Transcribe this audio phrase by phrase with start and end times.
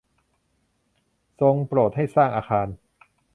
[1.39, 2.67] ทรงโปรดให้สร้างอาคาร